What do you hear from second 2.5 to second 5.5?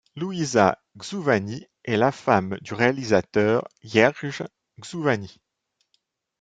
du réalisateur Gjergj Xhuvani.